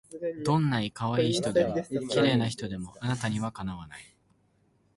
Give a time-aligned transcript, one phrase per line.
[0.43, 1.75] どんない可愛い人でも
[2.09, 4.15] 綺麗な人でもあなたには敵わない